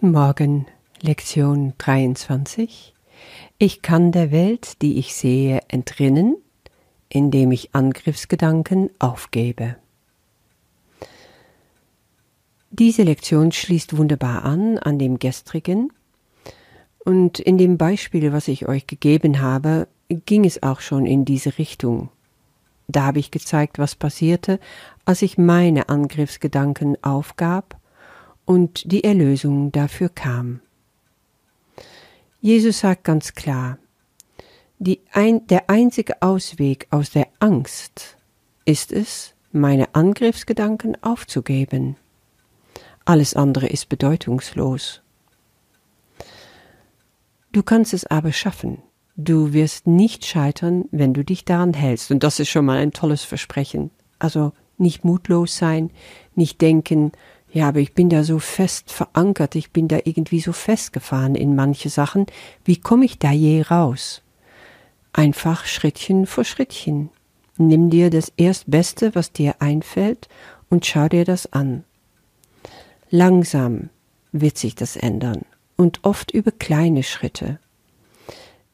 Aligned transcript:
Guten 0.00 0.12
Morgen, 0.12 0.66
Lektion 1.02 1.74
23. 1.76 2.94
Ich 3.58 3.82
kann 3.82 4.12
der 4.12 4.30
Welt, 4.30 4.80
die 4.80 4.98
ich 4.98 5.14
sehe, 5.14 5.60
entrinnen, 5.68 6.38
indem 7.10 7.52
ich 7.52 7.74
Angriffsgedanken 7.74 8.88
aufgebe. 8.98 9.76
Diese 12.70 13.02
Lektion 13.02 13.52
schließt 13.52 13.94
wunderbar 13.94 14.42
an 14.46 14.78
an 14.78 14.98
dem 14.98 15.18
gestrigen, 15.18 15.92
und 17.04 17.38
in 17.38 17.58
dem 17.58 17.76
Beispiel, 17.76 18.32
was 18.32 18.48
ich 18.48 18.66
euch 18.66 18.86
gegeben 18.86 19.42
habe, 19.42 19.86
ging 20.08 20.46
es 20.46 20.62
auch 20.62 20.80
schon 20.80 21.04
in 21.04 21.26
diese 21.26 21.58
Richtung. 21.58 22.08
Da 22.88 23.02
habe 23.02 23.18
ich 23.18 23.30
gezeigt, 23.30 23.78
was 23.78 23.96
passierte, 23.96 24.60
als 25.04 25.20
ich 25.20 25.36
meine 25.36 25.90
Angriffsgedanken 25.90 26.96
aufgab 27.04 27.79
und 28.50 28.90
die 28.90 29.04
Erlösung 29.04 29.70
dafür 29.70 30.08
kam. 30.08 30.58
Jesus 32.40 32.80
sagt 32.80 33.04
ganz 33.04 33.34
klar, 33.34 33.78
ein, 35.12 35.46
der 35.46 35.70
einzige 35.70 36.20
Ausweg 36.20 36.88
aus 36.90 37.10
der 37.10 37.28
Angst 37.38 38.16
ist 38.64 38.90
es, 38.90 39.34
meine 39.52 39.94
Angriffsgedanken 39.94 41.00
aufzugeben. 41.00 41.94
Alles 43.04 43.34
andere 43.34 43.68
ist 43.68 43.88
bedeutungslos. 43.88 45.00
Du 47.52 47.62
kannst 47.62 47.94
es 47.94 48.04
aber 48.04 48.32
schaffen. 48.32 48.82
Du 49.14 49.52
wirst 49.52 49.86
nicht 49.86 50.26
scheitern, 50.26 50.86
wenn 50.90 51.14
du 51.14 51.24
dich 51.24 51.44
daran 51.44 51.72
hältst. 51.72 52.10
Und 52.10 52.24
das 52.24 52.40
ist 52.40 52.48
schon 52.48 52.64
mal 52.64 52.78
ein 52.78 52.90
tolles 52.90 53.22
Versprechen. 53.22 53.92
Also 54.18 54.52
nicht 54.76 55.04
mutlos 55.04 55.56
sein, 55.56 55.92
nicht 56.34 56.60
denken, 56.60 57.12
ja, 57.52 57.68
aber 57.68 57.80
ich 57.80 57.94
bin 57.94 58.08
da 58.08 58.22
so 58.22 58.38
fest 58.38 58.92
verankert, 58.92 59.56
ich 59.56 59.72
bin 59.72 59.88
da 59.88 59.98
irgendwie 60.04 60.40
so 60.40 60.52
festgefahren 60.52 61.34
in 61.34 61.56
manche 61.56 61.88
Sachen. 61.88 62.26
Wie 62.64 62.76
komme 62.76 63.04
ich 63.04 63.18
da 63.18 63.32
je 63.32 63.62
raus? 63.62 64.22
Einfach 65.12 65.66
Schrittchen 65.66 66.26
vor 66.26 66.44
Schrittchen. 66.44 67.10
Nimm 67.56 67.90
dir 67.90 68.10
das 68.10 68.32
Erstbeste, 68.36 69.14
was 69.14 69.32
dir 69.32 69.56
einfällt, 69.58 70.28
und 70.68 70.86
schau 70.86 71.08
dir 71.08 71.24
das 71.24 71.52
an. 71.52 71.82
Langsam 73.10 73.90
wird 74.30 74.56
sich 74.56 74.76
das 74.76 74.96
ändern 74.96 75.42
und 75.76 76.04
oft 76.04 76.30
über 76.30 76.52
kleine 76.52 77.02
Schritte. 77.02 77.58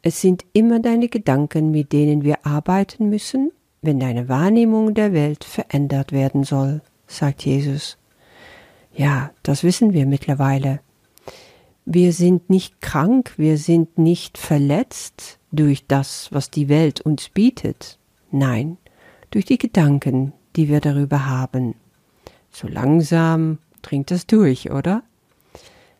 Es 0.02 0.20
sind 0.20 0.44
immer 0.52 0.78
deine 0.78 1.08
Gedanken, 1.08 1.70
mit 1.70 1.92
denen 1.92 2.22
wir 2.22 2.44
arbeiten 2.44 3.08
müssen, 3.08 3.50
wenn 3.80 3.98
deine 3.98 4.28
Wahrnehmung 4.28 4.92
der 4.92 5.14
Welt 5.14 5.44
verändert 5.44 6.12
werden 6.12 6.44
soll, 6.44 6.82
sagt 7.06 7.46
Jesus. 7.46 7.96
Ja, 8.96 9.30
das 9.42 9.62
wissen 9.62 9.92
wir 9.92 10.06
mittlerweile. 10.06 10.80
Wir 11.84 12.12
sind 12.12 12.48
nicht 12.48 12.80
krank, 12.80 13.34
wir 13.36 13.58
sind 13.58 13.98
nicht 13.98 14.38
verletzt 14.38 15.38
durch 15.52 15.86
das, 15.86 16.32
was 16.32 16.50
die 16.50 16.68
Welt 16.70 17.02
uns 17.02 17.28
bietet. 17.28 17.98
Nein, 18.30 18.78
durch 19.30 19.44
die 19.44 19.58
Gedanken, 19.58 20.32
die 20.56 20.68
wir 20.68 20.80
darüber 20.80 21.26
haben. 21.26 21.74
So 22.50 22.68
langsam 22.68 23.58
dringt 23.82 24.10
das 24.10 24.26
durch, 24.26 24.70
oder? 24.70 25.02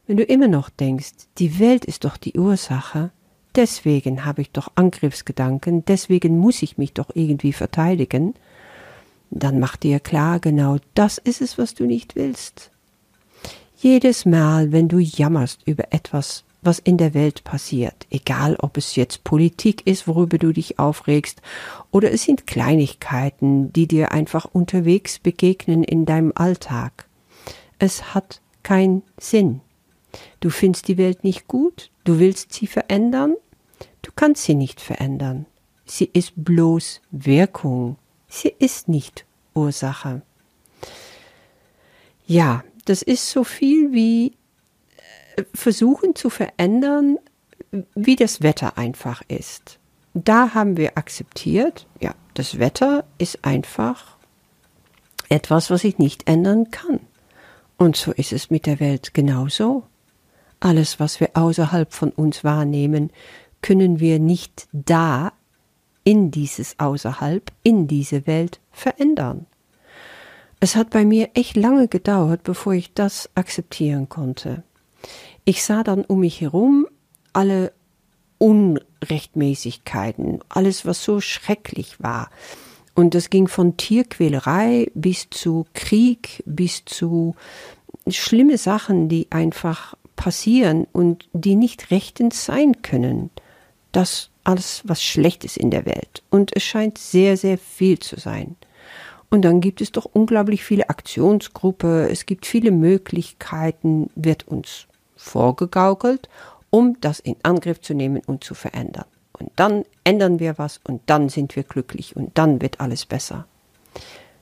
Wenn 0.06 0.17
du 0.17 0.24
immer 0.24 0.48
noch 0.48 0.70
denkst, 0.70 1.12
die 1.36 1.58
Welt 1.58 1.84
ist 1.84 2.05
doch 2.05 2.17
die 2.17 2.39
Ursache, 2.39 3.11
deswegen 3.56 4.24
habe 4.24 4.41
ich 4.41 4.52
doch 4.52 4.72
Angriffsgedanken, 4.74 5.84
deswegen 5.84 6.39
muss 6.39 6.62
ich 6.62 6.78
mich 6.78 6.94
doch 6.94 7.11
irgendwie 7.12 7.52
verteidigen, 7.52 8.34
dann 9.30 9.58
mach 9.58 9.77
dir 9.77 10.00
klar, 10.00 10.41
genau 10.41 10.78
das 10.94 11.19
ist 11.19 11.42
es, 11.42 11.58
was 11.58 11.74
du 11.74 11.84
nicht 11.84 12.17
willst. 12.17 12.70
Jedes 13.78 14.24
Mal, 14.24 14.72
wenn 14.72 14.88
du 14.88 14.98
jammerst 14.98 15.60
über 15.66 15.92
etwas, 15.92 16.44
was 16.62 16.78
in 16.78 16.96
der 16.96 17.12
Welt 17.12 17.44
passiert, 17.44 18.06
egal 18.10 18.56
ob 18.56 18.78
es 18.78 18.96
jetzt 18.96 19.22
Politik 19.22 19.86
ist, 19.86 20.08
worüber 20.08 20.38
du 20.38 20.52
dich 20.52 20.78
aufregst, 20.78 21.42
oder 21.91 22.11
es 22.11 22.23
sind 22.23 22.46
Kleinigkeiten, 22.46 23.74
die 23.74 23.86
dir 23.86 24.12
einfach 24.12 24.46
unterwegs 24.46 25.18
begegnen 25.18 25.84
in 25.84 26.06
deinem 26.06 26.33
Alltag. 26.34 27.06
Es 27.78 28.14
hat 28.14 28.40
keinen 28.62 29.02
Sinn. 29.20 29.61
Du 30.40 30.48
findest 30.48 30.89
die 30.89 30.96
Welt 30.96 31.22
nicht 31.22 31.46
gut, 31.46 31.90
du 32.05 32.18
willst 32.18 32.55
sie 32.55 32.67
verändern, 32.67 33.34
du 34.01 34.11
kannst 34.17 34.45
sie 34.45 34.55
nicht 34.55 34.80
verändern. 34.80 35.45
Sie 35.84 36.08
ist 36.11 36.33
bloß 36.34 37.02
Wirkung, 37.11 37.98
sie 38.27 38.55
ist 38.58 38.89
nicht 38.89 39.27
Ursache. 39.55 40.22
Ja, 42.27 42.64
das 42.86 43.02
ist 43.02 43.30
so 43.30 43.45
viel 43.45 43.92
wie 43.92 44.33
äh, 45.36 45.45
versuchen 45.55 46.14
zu 46.14 46.30
verändern, 46.30 47.19
wie 47.95 48.17
das 48.17 48.42
Wetter 48.42 48.79
einfach 48.79 49.23
ist. 49.29 49.79
Da 50.14 50.55
haben 50.55 50.77
wir 50.79 50.96
akzeptiert, 50.96 51.86
ja, 52.01 52.14
das 52.35 52.58
Wetter 52.58 53.05
ist 53.19 53.45
einfach 53.45 54.17
etwas, 55.29 55.70
was 55.70 55.85
ich 55.85 55.98
nicht 55.98 56.29
ändern 56.29 56.70
kann. 56.70 57.01
Und 57.77 57.96
so 57.96 58.13
ist 58.13 58.33
es 58.33 58.51
mit 58.51 58.64
der 58.64 58.80
Welt 58.80 59.13
genauso. 59.13 59.85
Alles, 60.61 60.98
was 60.98 61.20
wir 61.20 61.30
außerhalb 61.35 61.92
von 61.92 62.11
uns 62.11 62.45
wahrnehmen, 62.45 63.11
können 63.61 64.01
wir 64.01 64.19
nicht 64.19 64.69
da 64.73 65.33
in 66.05 66.30
dieses 66.30 66.79
Außerhalb, 66.79 67.52
in 67.63 67.89
diese 67.89 68.27
Welt 68.27 68.61
verändern. 68.70 69.46
Es 70.61 70.74
hat 70.74 70.90
bei 70.90 71.05
mir 71.05 71.30
echt 71.34 71.56
lange 71.56 71.89
gedauert, 71.89 72.42
bevor 72.42 72.72
ich 72.72 72.94
das 72.94 73.28
akzeptieren 73.34 74.08
konnte. 74.08 74.62
Ich 75.44 75.64
sah 75.64 75.83
dann 75.83 76.05
um 76.05 76.20
mich 76.20 76.40
herum 76.40 76.86
alle 77.33 77.72
Unrechtmäßigkeiten, 78.39 80.40
alles, 80.48 80.86
was 80.86 81.05
so 81.05 81.20
schrecklich 81.20 82.00
war. 82.00 82.30
Und 82.95 83.14
das 83.14 83.28
ging 83.28 83.48
von 83.48 83.77
Tierquälerei 83.77 84.90
bis 84.95 85.28
zu 85.30 85.66
Krieg, 85.74 86.42
bis 86.46 86.86
zu 86.86 87.34
schlimme 88.08 88.56
Sachen, 88.56 89.08
die 89.08 89.27
einfach 89.30 89.96
passieren 90.16 90.86
und 90.92 91.28
die 91.34 91.56
nicht 91.56 91.90
rechtens 91.90 92.46
sein 92.46 92.80
können. 92.83 93.30
Das 93.92 94.30
alles, 94.45 94.83
was 94.86 95.02
schlecht 95.02 95.45
ist 95.45 95.58
in 95.58 95.70
der 95.70 95.86
Welt. 95.86 96.22
Und 96.30 96.56
es 96.56 96.62
scheint 96.62 96.98
sehr, 96.98 97.36
sehr 97.36 97.58
viel 97.58 97.98
zu 97.98 98.18
sein. 98.18 98.56
Und 99.31 99.42
dann 99.42 99.61
gibt 99.61 99.81
es 99.81 99.92
doch 99.92 100.05
unglaublich 100.05 100.64
viele 100.64 100.89
Aktionsgruppen, 100.89 102.09
es 102.09 102.27
gibt 102.27 102.47
viele 102.47 102.70
Möglichkeiten, 102.70 104.11
wird 104.14 104.47
uns 104.47 104.87
vorgegaukelt, 105.17 106.29
um 106.70 107.01
das 107.01 107.20
in 107.20 107.37
Angriff 107.42 107.81
zu 107.81 107.95
nehmen 107.95 108.23
und 108.27 108.45
zu 108.45 108.55
verändern. 108.55 109.07
Und 109.33 109.51
dann 109.57 109.85
ändern 110.05 110.39
wir 110.39 110.59
was 110.59 110.81
und 110.85 111.03
dann 111.07 111.29
sind 111.29 111.57
wir 111.57 111.63
glücklich 111.63 112.17
und 112.17 112.39
dann 112.39 112.63
wird 112.63 112.81
alles 112.81 113.05
besser. 113.05 113.47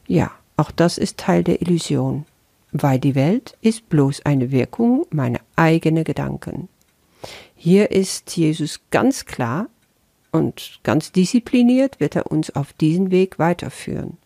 Ja, 0.07 0.31
auch 0.57 0.71
das 0.71 0.99
ist 0.99 1.19
Teil 1.19 1.43
der 1.43 1.63
Illusion, 1.63 2.27
weil 2.71 2.99
die 2.99 3.15
Welt 3.15 3.57
ist 3.61 3.89
bloß 3.89 4.25
eine 4.25 4.51
Wirkung 4.51 5.07
meiner 5.11 5.41
eigenen 5.57 6.05
Gedanken. 6.05 6.69
Hier 7.57 7.91
ist 7.91 8.37
Jesus 8.37 8.81
ganz 8.91 9.25
klar 9.25 9.69
und 10.31 10.81
ganz 10.83 11.11
diszipliniert 11.13 11.99
wird 12.01 12.17
er 12.17 12.31
uns 12.31 12.55
auf 12.55 12.73
diesen 12.75 13.11
Weg 13.11 13.39
weiterführen. 13.39 14.19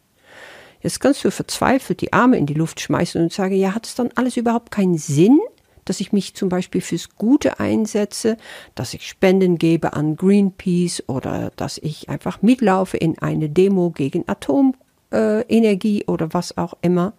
Jetzt 0.81 1.01
kannst 1.01 1.25
du 1.25 1.31
verzweifelt 1.31 2.01
die 2.01 2.13
Arme 2.13 2.37
in 2.39 2.47
die 2.47 2.55
Luft 2.55 2.81
schmeißen 2.81 3.21
und 3.21 3.33
sagen, 3.33 3.57
ja, 3.57 3.75
hat 3.75 3.87
es 3.87 3.95
dann 3.95 4.11
alles 4.15 4.37
überhaupt 4.37 4.71
keinen 4.71 4.99
Sinn, 4.99 5.41
dass 5.85 6.01
ich 6.01 6.13
mich 6.13 6.35
zum 6.35 6.49
Beispiel 6.49 6.81
fürs 6.81 7.17
Gute 7.17 7.61
einsetze, 7.61 8.37
dass 8.75 8.95
ich 8.95 9.09
Spenden 9.09 9.59
gebe 9.59 9.95
an 9.95 10.17
Greenpeace 10.17 11.05
oder 11.09 11.51
dass 11.57 11.79
ich 11.79 12.09
einfach 12.09 12.43
mitlaufe 12.43 12.97
in 12.97 13.19
eine 13.19 13.49
Demo 13.49 13.91
gegen 13.91 14.25
Atomenergie 14.29 16.05
oder 16.07 16.33
was 16.33 16.57
auch 16.59 16.75
immer. 16.83 17.15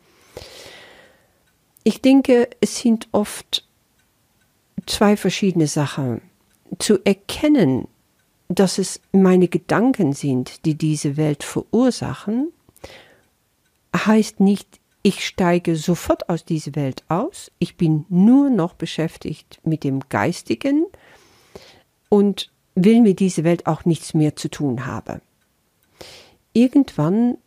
Ich 1.84 2.02
denke, 2.02 2.50
es 2.62 2.78
sind 2.80 3.08
oft 3.12 3.68
zwei 4.86 5.18
verschiedene 5.18 5.68
Sachen. 5.68 6.22
Zu 6.78 7.00
erkennen, 7.04 7.88
dass 8.48 8.78
es 8.78 9.02
meine 9.12 9.48
Gedanken 9.48 10.14
sind, 10.14 10.66
die 10.66 10.76
diese 10.76 11.18
Welt 11.18 11.44
verursachen, 11.44 12.52
heißt 13.96 14.40
nicht, 14.40 14.80
ich 15.02 15.26
steige 15.26 15.76
sofort 15.76 16.30
aus 16.30 16.44
dieser 16.44 16.76
Welt 16.76 17.04
aus, 17.08 17.52
ich 17.58 17.78
bin 17.78 18.06
nur 18.10 18.50
noch 18.50 18.74
beschäftigt 18.74 19.60
mit 19.64 19.84
dem 19.84 20.02
Geistigen 20.10 20.86
und 22.10 22.52
will 22.76 23.02
mit 23.02 23.20
dieser 23.20 23.44
Welt 23.44 23.66
auch 23.66 23.86
nichts 23.86 24.14
mehr 24.14 24.36
zu 24.36 24.50
tun 24.50 24.86
haben. 24.86 25.22
Irgendwann 26.54 27.38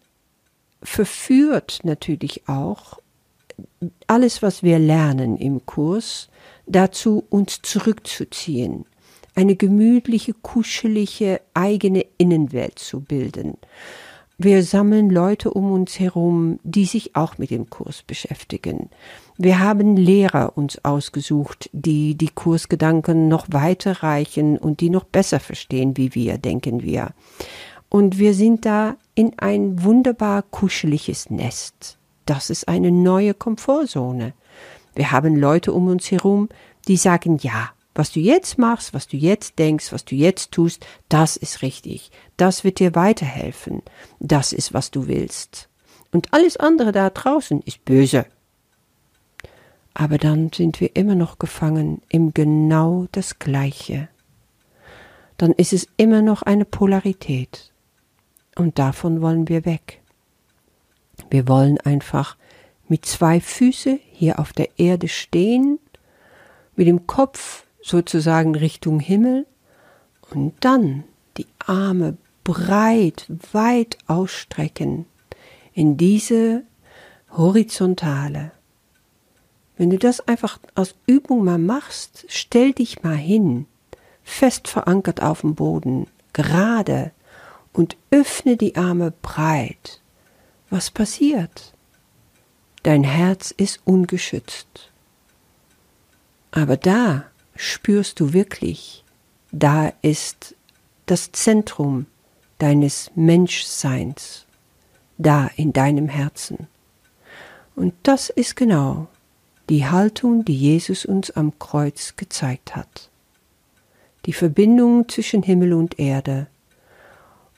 verführt 0.82 1.80
natürlich 1.84 2.48
auch 2.48 2.98
alles, 4.06 4.42
was 4.42 4.62
wir 4.62 4.78
lernen 4.78 5.36
im 5.36 5.66
Kurs, 5.66 6.28
dazu, 6.66 7.24
uns 7.28 7.60
zurückzuziehen, 7.62 8.86
eine 9.34 9.56
gemütliche, 9.56 10.34
kuschelige 10.34 11.40
eigene 11.54 12.06
Innenwelt 12.18 12.78
zu 12.78 13.00
bilden. 13.00 13.56
Wir 14.44 14.64
sammeln 14.64 15.08
Leute 15.08 15.52
um 15.52 15.70
uns 15.70 16.00
herum, 16.00 16.58
die 16.64 16.84
sich 16.84 17.14
auch 17.14 17.38
mit 17.38 17.50
dem 17.50 17.70
Kurs 17.70 18.02
beschäftigen, 18.02 18.90
Wir 19.38 19.60
haben 19.60 19.96
Lehrer 19.96 20.56
uns 20.56 20.84
ausgesucht, 20.84 21.70
die 21.72 22.16
die 22.16 22.28
Kursgedanken 22.28 23.28
noch 23.28 23.46
weiter 23.50 24.02
reichen 24.02 24.58
und 24.58 24.80
die 24.80 24.90
noch 24.90 25.04
besser 25.04 25.38
verstehen 25.38 25.96
wie 25.96 26.16
wir, 26.16 26.38
denken 26.38 26.82
wir. 26.82 27.10
Und 27.88 28.18
wir 28.18 28.34
sind 28.34 28.66
da 28.66 28.96
in 29.14 29.38
ein 29.38 29.84
wunderbar 29.84 30.42
kuscheliges 30.42 31.30
Nest. 31.30 31.98
Das 32.26 32.50
ist 32.50 32.66
eine 32.66 32.90
neue 32.90 33.34
Komfortzone. 33.34 34.32
Wir 34.96 35.12
haben 35.12 35.36
Leute 35.36 35.72
um 35.72 35.86
uns 35.86 36.10
herum, 36.10 36.48
die 36.88 36.96
sagen, 36.96 37.38
ja, 37.42 37.70
was 37.94 38.12
du 38.12 38.20
jetzt 38.20 38.58
machst, 38.58 38.94
was 38.94 39.06
du 39.06 39.16
jetzt 39.16 39.58
denkst, 39.58 39.92
was 39.92 40.04
du 40.04 40.14
jetzt 40.14 40.52
tust, 40.52 40.86
das 41.08 41.36
ist 41.36 41.62
richtig. 41.62 42.10
Das 42.36 42.64
wird 42.64 42.78
dir 42.78 42.94
weiterhelfen. 42.94 43.82
Das 44.18 44.52
ist, 44.52 44.72
was 44.72 44.90
du 44.90 45.08
willst. 45.08 45.68
Und 46.10 46.32
alles 46.32 46.56
andere 46.56 46.92
da 46.92 47.10
draußen 47.10 47.60
ist 47.62 47.84
böse. 47.84 48.26
Aber 49.94 50.16
dann 50.16 50.50
sind 50.54 50.80
wir 50.80 50.96
immer 50.96 51.14
noch 51.14 51.38
gefangen 51.38 52.00
im 52.08 52.32
genau 52.32 53.06
das 53.12 53.38
Gleiche. 53.38 54.08
Dann 55.36 55.52
ist 55.52 55.72
es 55.72 55.88
immer 55.96 56.22
noch 56.22 56.42
eine 56.42 56.64
Polarität. 56.64 57.72
Und 58.56 58.78
davon 58.78 59.20
wollen 59.20 59.48
wir 59.48 59.64
weg. 59.64 60.00
Wir 61.30 61.48
wollen 61.48 61.78
einfach 61.80 62.36
mit 62.88 63.04
zwei 63.06 63.40
Füße 63.40 63.98
hier 64.12 64.38
auf 64.38 64.52
der 64.52 64.78
Erde 64.78 65.08
stehen, 65.08 65.78
mit 66.74 66.86
dem 66.86 67.06
Kopf 67.06 67.66
sozusagen 67.82 68.54
Richtung 68.54 69.00
Himmel 69.00 69.46
und 70.30 70.54
dann 70.60 71.04
die 71.36 71.46
Arme 71.58 72.16
breit, 72.44 73.26
weit 73.52 73.98
ausstrecken 74.06 75.06
in 75.74 75.96
diese 75.96 76.62
horizontale. 77.30 78.52
Wenn 79.76 79.90
du 79.90 79.98
das 79.98 80.26
einfach 80.28 80.58
als 80.74 80.94
Übung 81.06 81.44
mal 81.44 81.58
machst, 81.58 82.24
stell 82.28 82.72
dich 82.72 83.02
mal 83.02 83.16
hin, 83.16 83.66
fest 84.22 84.68
verankert 84.68 85.22
auf 85.22 85.40
dem 85.40 85.54
Boden, 85.54 86.06
gerade 86.32 87.12
und 87.72 87.96
öffne 88.10 88.56
die 88.56 88.76
Arme 88.76 89.12
breit. 89.22 90.00
Was 90.70 90.90
passiert? 90.90 91.72
Dein 92.82 93.04
Herz 93.04 93.50
ist 93.50 93.80
ungeschützt. 93.84 94.90
Aber 96.50 96.76
da 96.76 97.24
spürst 97.62 98.18
du 98.18 98.32
wirklich, 98.32 99.04
da 99.52 99.92
ist 100.02 100.56
das 101.06 101.30
Zentrum 101.30 102.06
deines 102.58 103.12
Menschseins, 103.14 104.46
da 105.16 105.48
in 105.56 105.72
deinem 105.72 106.08
Herzen. 106.08 106.66
Und 107.76 107.94
das 108.02 108.30
ist 108.30 108.56
genau 108.56 109.06
die 109.68 109.86
Haltung, 109.86 110.44
die 110.44 110.56
Jesus 110.56 111.04
uns 111.04 111.30
am 111.30 111.56
Kreuz 111.60 112.14
gezeigt 112.16 112.74
hat. 112.74 113.10
Die 114.26 114.32
Verbindung 114.32 115.08
zwischen 115.08 115.44
Himmel 115.44 115.72
und 115.72 116.00
Erde 116.00 116.48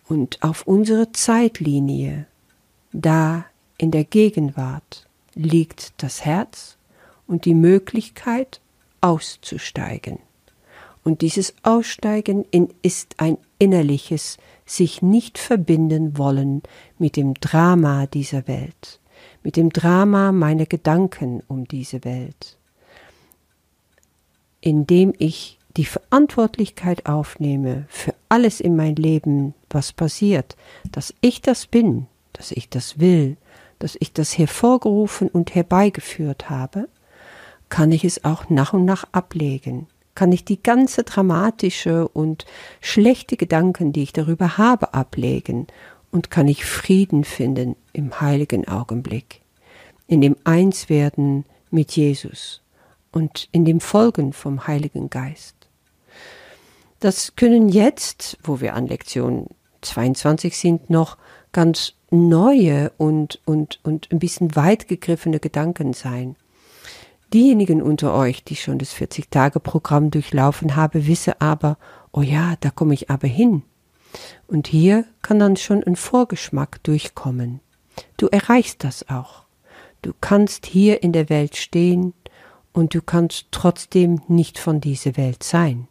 und 0.06 0.42
auf 0.42 0.66
unserer 0.66 1.14
Zeitlinie, 1.14 2.26
da 2.92 3.46
in 3.78 3.90
der 3.90 4.04
Gegenwart, 4.04 5.06
liegt 5.34 5.94
das 5.96 6.26
Herz 6.26 6.76
und 7.26 7.46
die 7.46 7.54
Möglichkeit 7.54 8.60
auszusteigen. 9.04 10.18
Und 11.04 11.20
dieses 11.20 11.54
Aussteigen 11.62 12.46
ist 12.80 13.20
ein 13.20 13.36
innerliches 13.58 14.38
sich 14.64 15.02
nicht 15.02 15.36
verbinden 15.36 16.16
wollen 16.16 16.62
mit 16.98 17.16
dem 17.16 17.34
Drama 17.34 18.06
dieser 18.06 18.48
Welt, 18.48 19.00
mit 19.42 19.56
dem 19.58 19.68
Drama 19.68 20.32
meiner 20.32 20.64
Gedanken 20.64 21.42
um 21.48 21.68
diese 21.68 22.02
Welt, 22.04 22.56
indem 24.62 25.12
ich 25.18 25.58
die 25.76 25.84
Verantwortlichkeit 25.84 27.04
aufnehme 27.04 27.84
für 27.90 28.14
alles 28.30 28.60
in 28.60 28.74
mein 28.74 28.96
Leben, 28.96 29.52
was 29.68 29.92
passiert, 29.92 30.56
dass 30.92 31.12
ich 31.20 31.42
das 31.42 31.66
bin, 31.66 32.06
dass 32.32 32.52
ich 32.52 32.70
das 32.70 32.98
will, 32.98 33.36
dass 33.80 33.98
ich 34.00 34.14
das 34.14 34.38
hervorgerufen 34.38 35.28
und 35.28 35.54
herbeigeführt 35.54 36.48
habe, 36.48 36.88
kann 37.74 37.90
ich 37.90 38.04
es 38.04 38.24
auch 38.24 38.50
nach 38.50 38.72
und 38.72 38.84
nach 38.84 39.02
ablegen, 39.10 39.88
kann 40.14 40.30
ich 40.30 40.44
die 40.44 40.62
ganze 40.62 41.02
dramatische 41.02 42.06
und 42.06 42.46
schlechte 42.80 43.36
Gedanken, 43.36 43.92
die 43.92 44.04
ich 44.04 44.12
darüber 44.12 44.58
habe, 44.58 44.94
ablegen 44.94 45.66
und 46.12 46.30
kann 46.30 46.46
ich 46.46 46.64
Frieden 46.64 47.24
finden 47.24 47.74
im 47.92 48.20
heiligen 48.20 48.68
Augenblick, 48.68 49.40
in 50.06 50.20
dem 50.20 50.36
Einswerden 50.44 51.46
mit 51.72 51.96
Jesus 51.96 52.62
und 53.10 53.48
in 53.50 53.64
dem 53.64 53.80
Folgen 53.80 54.32
vom 54.32 54.68
Heiligen 54.68 55.10
Geist. 55.10 55.56
Das 57.00 57.34
können 57.34 57.68
jetzt, 57.68 58.38
wo 58.44 58.60
wir 58.60 58.76
an 58.76 58.86
Lektion 58.86 59.48
22 59.80 60.56
sind, 60.56 60.90
noch 60.90 61.18
ganz 61.50 61.94
neue 62.12 62.92
und, 62.98 63.40
und, 63.44 63.80
und 63.82 64.12
ein 64.12 64.20
bisschen 64.20 64.54
weit 64.54 64.86
gegriffene 64.86 65.40
Gedanken 65.40 65.92
sein. 65.92 66.36
Diejenigen 67.34 67.82
unter 67.82 68.14
euch, 68.14 68.44
die 68.44 68.54
schon 68.54 68.78
das 68.78 68.94
40-Tage-Programm 68.94 70.12
durchlaufen 70.12 70.76
haben, 70.76 71.08
wissen 71.08 71.34
aber, 71.40 71.78
oh 72.12 72.22
ja, 72.22 72.54
da 72.60 72.70
komme 72.70 72.94
ich 72.94 73.10
aber 73.10 73.26
hin. 73.26 73.64
Und 74.46 74.68
hier 74.68 75.04
kann 75.20 75.40
dann 75.40 75.56
schon 75.56 75.82
ein 75.82 75.96
Vorgeschmack 75.96 76.80
durchkommen. 76.84 77.58
Du 78.18 78.28
erreichst 78.28 78.84
das 78.84 79.08
auch. 79.08 79.42
Du 80.00 80.12
kannst 80.20 80.64
hier 80.64 81.02
in 81.02 81.12
der 81.12 81.28
Welt 81.28 81.56
stehen 81.56 82.14
und 82.72 82.94
du 82.94 83.02
kannst 83.02 83.46
trotzdem 83.50 84.20
nicht 84.28 84.56
von 84.56 84.80
dieser 84.80 85.16
Welt 85.16 85.42
sein. 85.42 85.88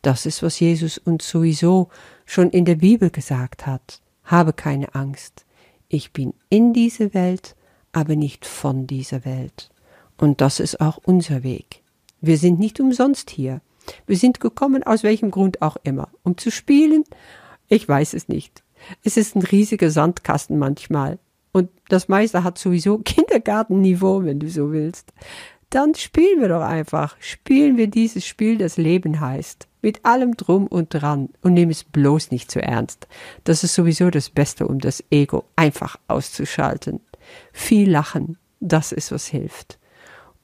Das 0.00 0.24
ist, 0.24 0.42
was 0.42 0.58
Jesus 0.58 0.96
uns 0.96 1.28
sowieso 1.28 1.90
schon 2.24 2.48
in 2.48 2.64
der 2.64 2.76
Bibel 2.76 3.10
gesagt 3.10 3.66
hat. 3.66 4.00
Habe 4.24 4.54
keine 4.54 4.94
Angst. 4.94 5.44
Ich 5.90 6.14
bin 6.14 6.32
in 6.48 6.72
dieser 6.72 7.12
Welt, 7.12 7.56
aber 7.92 8.16
nicht 8.16 8.46
von 8.46 8.86
dieser 8.86 9.26
Welt. 9.26 9.70
Und 10.18 10.40
das 10.40 10.60
ist 10.60 10.80
auch 10.80 10.98
unser 11.04 11.42
Weg. 11.42 11.82
Wir 12.20 12.36
sind 12.36 12.58
nicht 12.58 12.80
umsonst 12.80 13.30
hier. 13.30 13.60
Wir 14.06 14.16
sind 14.16 14.40
gekommen, 14.40 14.82
aus 14.82 15.02
welchem 15.02 15.30
Grund 15.30 15.62
auch 15.62 15.76
immer. 15.84 16.08
Um 16.24 16.36
zu 16.36 16.50
spielen? 16.50 17.04
Ich 17.68 17.88
weiß 17.88 18.14
es 18.14 18.28
nicht. 18.28 18.62
Es 19.04 19.16
ist 19.16 19.36
ein 19.36 19.42
riesiger 19.42 19.90
Sandkasten 19.90 20.58
manchmal. 20.58 21.18
Und 21.52 21.70
das 21.88 22.08
meiste 22.08 22.44
hat 22.44 22.58
sowieso 22.58 22.98
Kindergartenniveau, 23.04 24.24
wenn 24.24 24.40
du 24.40 24.50
so 24.50 24.72
willst. 24.72 25.12
Dann 25.70 25.94
spielen 25.94 26.40
wir 26.40 26.48
doch 26.48 26.62
einfach. 26.62 27.16
Spielen 27.20 27.76
wir 27.76 27.86
dieses 27.86 28.26
Spiel, 28.26 28.58
das 28.58 28.76
Leben 28.76 29.20
heißt. 29.20 29.68
Mit 29.82 30.04
allem 30.04 30.36
drum 30.36 30.66
und 30.66 30.88
dran. 30.88 31.28
Und 31.42 31.54
nehmen 31.54 31.70
es 31.70 31.84
bloß 31.84 32.32
nicht 32.32 32.50
zu 32.50 32.60
ernst. 32.60 33.06
Das 33.44 33.62
ist 33.62 33.74
sowieso 33.74 34.10
das 34.10 34.30
Beste, 34.30 34.66
um 34.66 34.80
das 34.80 35.04
Ego 35.10 35.44
einfach 35.54 35.96
auszuschalten. 36.08 37.00
Viel 37.52 37.90
lachen. 37.90 38.38
Das 38.60 38.90
ist, 38.90 39.12
was 39.12 39.26
hilft 39.26 39.78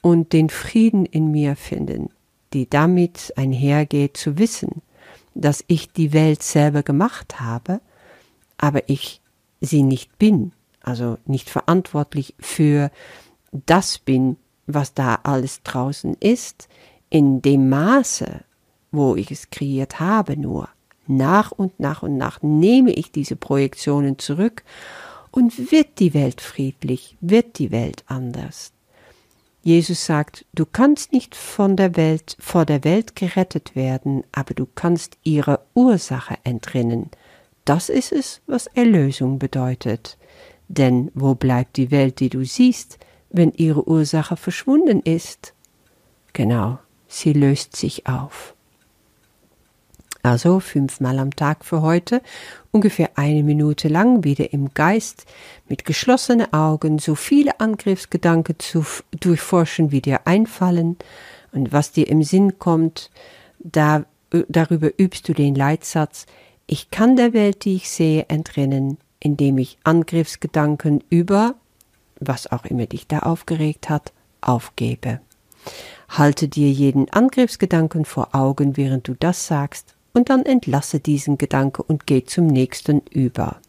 und 0.04 0.34
den 0.34 0.50
Frieden 0.50 1.06
in 1.06 1.30
mir 1.30 1.56
finden, 1.56 2.10
die 2.52 2.68
damit 2.68 3.32
einhergeht 3.36 4.18
zu 4.18 4.36
wissen, 4.36 4.82
dass 5.34 5.64
ich 5.66 5.92
die 5.92 6.12
Welt 6.12 6.42
selber 6.42 6.82
gemacht 6.82 7.40
habe, 7.40 7.80
aber 8.58 8.90
ich 8.90 9.22
sie 9.62 9.82
nicht 9.82 10.18
bin, 10.18 10.52
also 10.82 11.16
nicht 11.24 11.48
verantwortlich 11.48 12.34
für 12.38 12.90
das 13.50 13.98
bin, 13.98 14.36
was 14.66 14.92
da 14.92 15.20
alles 15.22 15.62
draußen 15.62 16.18
ist, 16.20 16.68
in 17.08 17.40
dem 17.40 17.70
Maße, 17.70 18.44
wo 18.92 19.16
ich 19.16 19.30
es 19.30 19.48
kreiert 19.48 20.00
habe, 20.00 20.36
nur 20.36 20.68
nach 21.06 21.50
und 21.50 21.80
nach 21.80 22.02
und 22.02 22.18
nach 22.18 22.42
nehme 22.42 22.92
ich 22.92 23.10
diese 23.10 23.36
Projektionen 23.36 24.18
zurück 24.18 24.64
und 25.30 25.72
wird 25.72 25.98
die 25.98 26.12
Welt 26.12 26.42
friedlich, 26.42 27.16
wird 27.22 27.58
die 27.58 27.70
Welt 27.70 28.04
anders. 28.06 28.73
Jesus 29.64 30.04
sagt, 30.04 30.44
du 30.52 30.66
kannst 30.66 31.14
nicht 31.14 31.34
von 31.34 31.74
der 31.74 31.96
Welt, 31.96 32.36
vor 32.38 32.66
der 32.66 32.84
Welt 32.84 33.16
gerettet 33.16 33.74
werden, 33.74 34.22
aber 34.30 34.52
du 34.52 34.66
kannst 34.66 35.16
ihrer 35.22 35.64
Ursache 35.72 36.36
entrinnen. 36.44 37.10
Das 37.64 37.88
ist 37.88 38.12
es, 38.12 38.42
was 38.46 38.66
Erlösung 38.66 39.38
bedeutet. 39.38 40.18
Denn 40.68 41.10
wo 41.14 41.34
bleibt 41.34 41.78
die 41.78 41.90
Welt, 41.90 42.20
die 42.20 42.28
du 42.28 42.44
siehst, 42.44 42.98
wenn 43.30 43.52
ihre 43.52 43.88
Ursache 43.88 44.36
verschwunden 44.36 45.00
ist? 45.00 45.54
Genau, 46.34 46.78
sie 47.08 47.32
löst 47.32 47.74
sich 47.74 48.06
auf. 48.06 48.53
Also 50.24 50.58
fünfmal 50.58 51.18
am 51.18 51.36
Tag 51.36 51.66
für 51.66 51.82
heute, 51.82 52.22
ungefähr 52.70 53.10
eine 53.16 53.42
Minute 53.42 53.88
lang 53.88 54.24
wieder 54.24 54.54
im 54.54 54.72
Geist. 54.72 55.26
Mit 55.68 55.84
geschlossenen 55.84 56.50
Augen 56.50 56.98
so 56.98 57.14
viele 57.14 57.60
Angriffsgedanken 57.60 58.58
zu 58.58 58.86
durchforschen, 59.20 59.92
wie 59.92 60.00
dir 60.00 60.26
einfallen. 60.26 60.96
Und 61.52 61.72
was 61.72 61.92
dir 61.92 62.08
im 62.08 62.22
Sinn 62.22 62.58
kommt, 62.58 63.10
da, 63.58 64.06
darüber 64.48 64.92
übst 64.96 65.28
du 65.28 65.34
den 65.34 65.54
Leitsatz, 65.54 66.24
ich 66.66 66.90
kann 66.90 67.16
der 67.16 67.34
Welt, 67.34 67.66
die 67.66 67.76
ich 67.76 67.90
sehe, 67.90 68.24
entrinnen, 68.30 68.96
indem 69.20 69.58
ich 69.58 69.76
Angriffsgedanken 69.84 71.04
über, 71.10 71.54
was 72.18 72.50
auch 72.50 72.64
immer 72.64 72.86
dich 72.86 73.06
da 73.06 73.18
aufgeregt 73.18 73.90
hat, 73.90 74.14
aufgebe. 74.40 75.20
Halte 76.08 76.48
dir 76.48 76.70
jeden 76.70 77.10
Angriffsgedanken 77.10 78.06
vor 78.06 78.34
Augen, 78.34 78.78
während 78.78 79.06
du 79.06 79.14
das 79.18 79.46
sagst, 79.46 79.93
und 80.14 80.30
dann 80.30 80.46
entlasse 80.46 81.00
diesen 81.00 81.36
Gedanke 81.36 81.82
und 81.82 82.06
geh 82.06 82.24
zum 82.24 82.46
nächsten 82.46 83.02
über. 83.10 83.60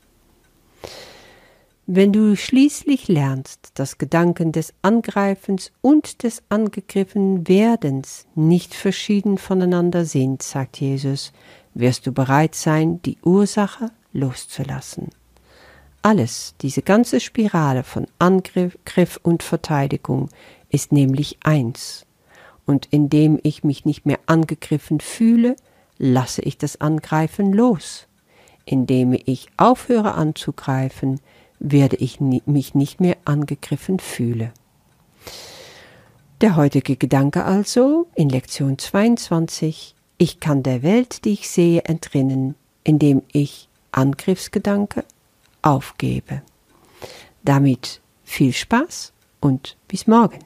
Wenn 1.88 2.12
du 2.14 2.36
schließlich 2.36 3.10
lernst, 3.10 3.72
dass 3.76 4.00
Gedanken 4.00 4.52
des 4.52 4.74
Angreifens 4.82 5.72
und 5.82 6.24
des 6.24 6.42
angegriffen 6.50 7.48
Werdens 7.48 8.26
nicht 8.34 8.74
verschieden 8.74 9.38
voneinander 9.38 10.06
sind, 10.06 10.42
sagt 10.42 10.82
Jesus, 10.82 11.32
wirst 11.76 12.08
du 12.08 12.12
bereit 12.12 12.56
sein, 12.56 13.02
die 13.04 13.18
Ursache 13.24 13.92
loszulassen. 14.14 15.10
Alles, 16.02 16.56
diese 16.62 16.82
ganze 16.82 17.20
Spirale 17.20 17.84
von 17.84 18.08
Angriff 18.18 19.20
und 19.22 19.44
Verteidigung 19.44 20.30
ist 20.70 20.92
nämlich 20.92 21.38
eins. 21.44 22.06
Und 22.66 22.88
indem 22.90 23.40
ich 23.44 23.64
mich 23.64 23.86
nicht 23.86 24.08
mehr 24.08 24.20
angegriffen 24.26 25.00
fühle, 25.02 25.56
lasse 25.98 26.42
ich 26.42 26.58
das 26.58 26.82
Angreifen 26.82 27.54
los. 27.54 28.08
Indem 28.66 29.14
ich 29.14 29.48
aufhöre 29.58 30.16
anzugreifen, 30.16 31.20
werde 31.60 31.98
ich 31.98 32.20
mich 32.20 32.76
nicht 32.76 33.00
mehr 33.00 33.18
angegriffen 33.26 34.00
fühle. 34.00 34.52
Der 36.42 36.56
heutige 36.56 36.96
Gedanke 36.98 37.46
also 37.46 38.08
in 38.16 38.30
Lektion 38.30 38.78
22. 38.78 39.96
Ich 40.18 40.40
kann 40.40 40.64
der 40.64 40.84
Welt, 40.84 41.26
die 41.26 41.34
ich 41.34 41.50
sehe, 41.50 41.84
entrinnen, 41.86 42.56
indem 42.84 43.22
ich 43.32 43.70
Angriffsgedanke 43.92 45.06
aufgebe. 45.62 46.42
Damit 47.44 48.02
viel 48.24 48.54
Spaß 48.54 49.14
und 49.40 49.78
bis 49.88 50.08
morgen. 50.08 50.40